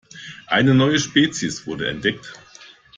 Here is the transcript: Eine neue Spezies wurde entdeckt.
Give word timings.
Eine 0.47 0.73
neue 0.73 0.97
Spezies 0.97 1.67
wurde 1.67 1.87
entdeckt. 1.87 2.33